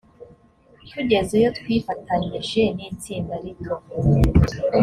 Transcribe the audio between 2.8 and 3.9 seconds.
itsinda rito